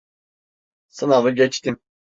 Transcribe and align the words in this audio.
Sınavı 0.87 1.31
geçtim. 1.31 1.79